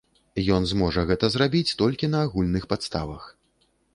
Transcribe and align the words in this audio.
Ён 0.55 0.63
зможа 0.71 1.03
гэта 1.11 1.29
зрабіць 1.35 1.75
толькі 1.83 2.11
на 2.15 2.23
агульных 2.29 2.65
падставах. 2.75 3.23